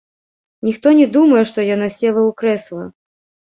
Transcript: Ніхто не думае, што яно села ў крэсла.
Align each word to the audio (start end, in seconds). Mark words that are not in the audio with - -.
Ніхто 0.69 0.93
не 1.01 1.05
думае, 1.17 1.43
што 1.51 1.67
яно 1.75 1.87
села 1.99 2.21
ў 2.29 2.35
крэсла. 2.43 2.83